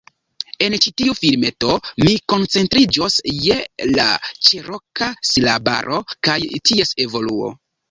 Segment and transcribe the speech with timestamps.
[0.67, 3.19] En ĉi tiu filmeto, mi koncentriĝos
[3.49, 3.59] je
[3.91, 4.07] la
[4.49, 6.41] Ĉeroka silabaro kaj
[6.73, 7.55] ties evoluo